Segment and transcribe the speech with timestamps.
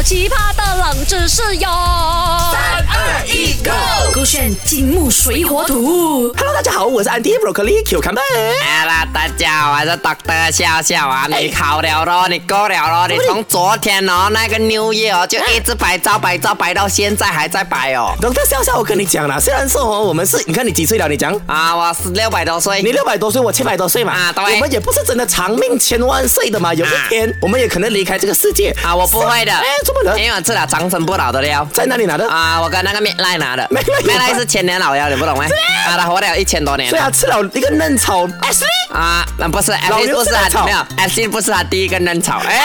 [0.00, 1.68] 好奇葩的冷知识哟！
[2.50, 3.70] 三二一，Go！
[4.14, 6.32] 勾选金木水火土。
[6.38, 11.28] Hello，大家好，我是 Andy Broccoli Q 看 a 哎啦，大家好，我是 Doctor 笑笑啊！
[11.30, 18.14] 哎你考了咯，你过了咯，你从昨天哦那个 New Year 哦就一直摆照摆照摆到现在还在摆哦。
[18.22, 21.06] 等等笑笑，我跟你讲了，虽然说哦，我们是，你看你几岁了？
[21.08, 21.30] 你讲。
[21.44, 22.92] 啊，我是六百多岁你。
[22.92, 29.52] 六百多岁，我七百多岁嘛，啊对我们也不是真的长命千万岁的嘛，有一天我们也可能离开这个世界啊，我不会的。
[29.52, 29.66] 哎，
[30.16, 31.66] 因为我吃了长生不老的料。
[31.72, 32.28] 在哪里拿的？
[32.28, 33.82] 啊，我跟那个麦赖拿的麦
[34.18, 35.44] 赖是千年老妖，你不懂吗？
[35.86, 37.02] 啊，他活了一千多年所以。
[37.02, 42.40] 他吃了一个嫩草，Ashley，啊，那不是老 Ashley 牛不是他没有，Ashley 不是他第一个嫩草。
[42.46, 42.58] 哎，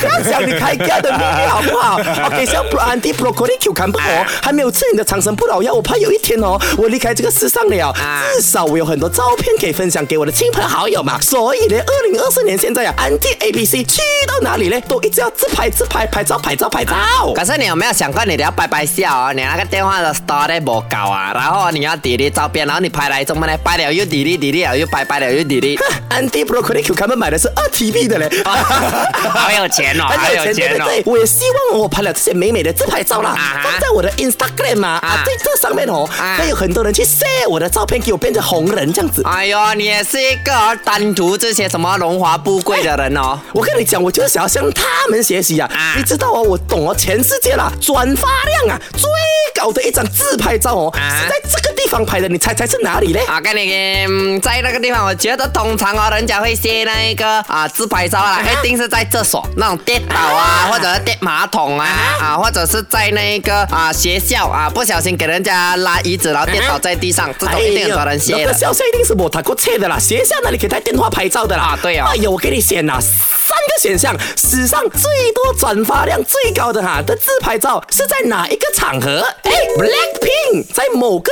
[0.00, 11.20] 不要讲你开价的秘密好不好？OK，像 Andy Broccoli Q 看不哦，还没有吃你的长生不老药，我怕有一天哦，我离开这个世上了，啊至少我有很多照片可以分享给我的亲朋好友嘛。
[11.20, 16.94] 所以呢，二零二四年现在啊，Andy ABC 去到哪里呢，都一直要自拍自拍，拍照拍照拍照。
[17.34, 19.32] 可是你有没有想过，你都要拜拜笑哦？
[19.34, 23.56] 你那个电话的 store 不高啊，然后你要 delete 照片，然后你拍来怎么呢？
[23.64, 30.86] 拍了又 delete，delete 了又拜拜了又 delete，Andy Broccoli Q 他们买的是二 TB 的嘞， 好有钱很有钱哦。
[30.86, 39.22] 对对对，我也希望我拍了这些美美的自拍照啦，啊放在我的 Instagram 嘛，啊啊，在这上面哦，啊会有很多人去 share 我的照片，给我变成红人这样子。
[39.24, 40.52] 哎呦，你也是一个
[40.84, 43.38] 单独这些什么荣华富贵的人哦。
[43.52, 45.70] 我跟你讲，我就是想要向他们学习啊！
[45.72, 49.08] 啊你知道哦，我懂哦，全世界啦，转发量啊最
[49.54, 53.20] 高的一张自拍照哦，啊是在这个地方拍的，你猜猜是哪里嘞？
[53.26, 61.88] 啊，跟你嗯在那个地方，我觉得通常哦，人家会卸那一个啊自拍照啦，一定是在厕所那种跌倒啊，或者是跌马桶啊，
[62.20, 68.38] 啊，或者是在那个啊学校啊不小心给人家拉椅子，然后跌倒在地上，这种一定很多人卸的。
[68.38, 71.74] 那个笑笑一定是我他过切的啦，学校那里可以带电话拍照的啦。
[71.74, 79.50] 啊对啊哎呦，我给你选啦，三个选项，史上最多转发量最高的哈的自拍照是在哪一个场合？A.
[79.76, 81.30] Blackpink 在某个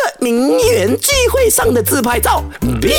[0.57, 2.43] 年聚会上的自拍照。
[2.81, 2.95] B.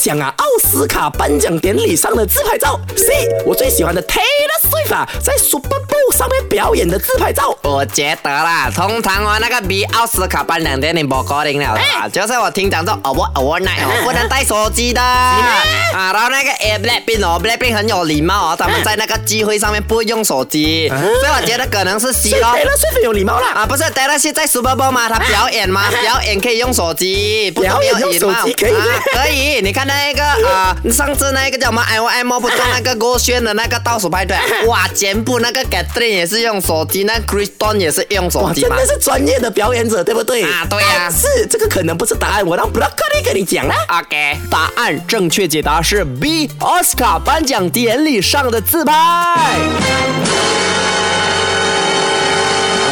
[0.00, 2.80] 奥斯卡奖啊，奥斯卡颁奖典礼上的自拍照。
[2.96, 3.28] C.
[3.44, 4.18] 我最喜欢的 Taylor
[4.62, 7.54] Swift 啊，在 Super Bowl 上面表演的自拍照。
[7.62, 22.56] 我觉得啦，通常哦，那个比奥斯卡颁奖典礼不高定了的啊，就是我听讲说 award award night 哦，不能带手机的啊，然后那个 A Blackpink 哦，Blackpink 很有礼貌哦，他们在那个聚会上面不会用手机，所以我觉得可能是 C 咯。
[22.56, 23.48] Taylor Swift 有礼貌啦。
[23.54, 25.08] 啊，不是 Taylor 是在 Super Bowl 吗？
[25.10, 25.90] 他表演吗？
[25.90, 29.60] 表演可以用手机，不是表演用手机可以啊，可以。
[29.60, 34.36] 你看那个啊， 上次那个叫什么 I O M O 不中那个 郭轩的那个倒数派对，
[34.66, 38.62] 哇，全部那个 Catherine 也是用手机，那 Kristen 也是用手，机。
[38.62, 40.42] 真的是专业的表演者，对不对？
[40.44, 43.74] 啊对呀但是这个可能不是答案，我让 Broccoli 跟你讲啦。
[43.88, 48.94] OK，答案正确解答是 B，奥斯卡颁奖典礼上的自拍。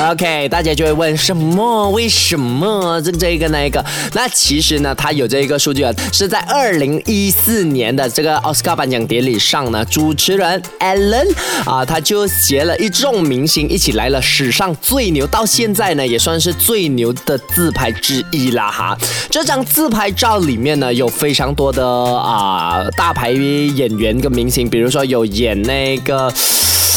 [0.09, 1.91] OK，大家就会问什么？
[1.91, 3.85] 为什么这这个那个？
[4.15, 11.31] 那其实呢，它有这一个数据啊，是在二零一四年的这个奥斯卡颁奖典礼上呢，主持人 Ellen
[11.67, 18.97] 啊，他就携了一众明星一起来了史上最牛，到现在呢也算是最牛的自拍之一啦哈。
[19.29, 26.33] 这张自拍照里面呢，有非常多的啊、大牌演员跟明星，比如说有演那个。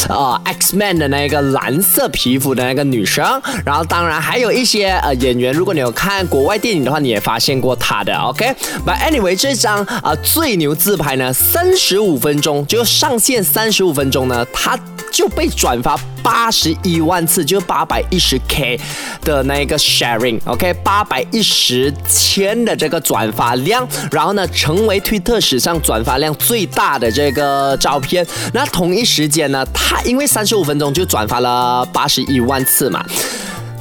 [0.08, 3.24] 呃，X Man 的那个蓝色皮肤的那个女生，
[3.64, 14.76] 然后当然还有一些呃演员，如果你有看国外电影的话，你也发现过她的，OK？But、anyway，这张啊、最牛自拍呢，三十五分钟就上线三十五分钟呢，她
[15.12, 18.80] 就被转发八十一万次，就八百一十 K
[19.22, 20.72] 的那个 sharing，OK？
[20.82, 28.26] 八百一十千的这个转发量，然后呢，成为推特史上转发量最大的这个照片。
[28.54, 33.04] 那同一时间呢，他因为三十五分钟就转发了八十一万次嘛。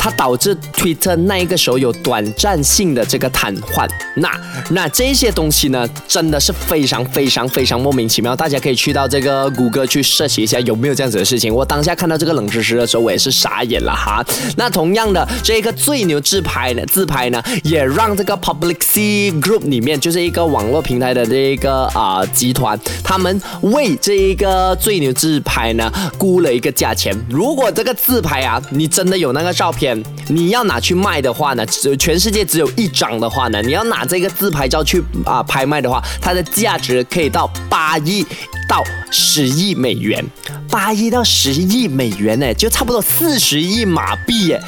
[0.03, 3.88] 它导致 Twitter 那一个时候有短暂性的这个瘫痪。
[4.16, 4.31] 那
[4.72, 8.35] 那这些东西呢，真的是非常非常非常莫名其妙。
[8.35, 11.53] 大家可以去到这个谷歌去设计一下有没有这样子的事情。
[11.53, 14.25] 我当下看到这个冷知识的时候，我也是傻眼了哈。
[14.58, 27.16] 那同样的，这个最牛自拍呢，自拍呢，也让这个 Public C Group 里面就是一个网络平台的这一个啊、集团，他们为这一个最牛自拍呢估了一个价钱。
[27.29, 29.91] 如果这个自拍啊，你真的有那个照片，
[30.28, 38.26] 你要拿去卖的话呢，只全世界只有一张的话呢，你要拿这个自拍照去啊、拍卖的话，它的价值可以到八亿
[38.72, 38.82] 到
[39.12, 40.26] 十亿美元。
[40.70, 44.62] 八亿到十亿美元呢，就差不多四十亿马币耶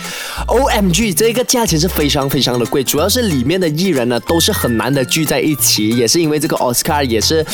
[0.47, 7.45] ！O M G，这个价钱是非常非常的贵，主要是里面的艺人呢都是很难的聚在一起，也是因为这个奥斯卡也是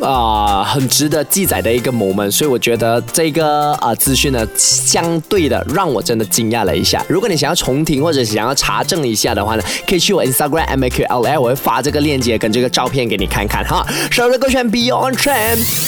[0.00, 7.04] 啊、很值得记载的一个 moment，所以我觉得这个呃资讯呢，相对的让我真的惊讶了一下。
[7.08, 13.84] 如果你想要重听或者想要查证一下的话呢，可以去我 Instagram M A Q L A，我会发这个链接跟这个照片给你看看哈。
[14.12, 15.87] 首的歌选 Beyond Trend。